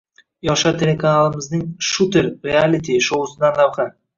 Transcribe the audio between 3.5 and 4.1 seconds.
lavha